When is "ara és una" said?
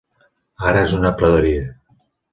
0.69-1.13